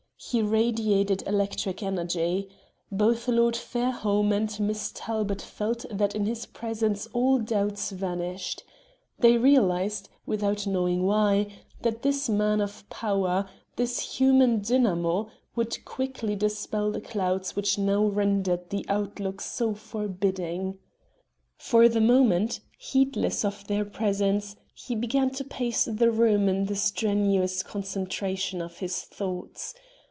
[0.23, 2.47] He radiated electric energy.
[2.91, 8.63] Both Lord Fairholme and Miss Talbot felt that in his presence all doubts vanished.
[9.17, 11.47] They realized, without knowing why,
[11.81, 18.05] that this man of power, this human dynamo, would quickly dispel the clouds which now
[18.05, 20.77] rendered the outlook so forbidding.
[21.57, 26.75] For the moment, heedless of their presence, he began to pace the room in the
[26.75, 29.73] strenuous concentration of his thoughts.